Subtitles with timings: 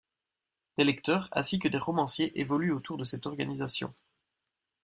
[0.79, 3.93] Des lecteurs ainsi que des romanciers évoluent autour de cette organisation.